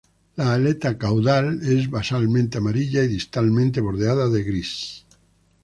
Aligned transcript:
La 0.41 0.53
aleta 0.53 0.91
caudal 0.97 1.59
es 1.61 1.87
basalmente 1.91 2.57
amarilla 2.57 3.03
y 3.03 3.07
distalmente 3.07 3.81
bordeada 3.81 4.27
de 4.29 4.43
gris. 4.43 5.05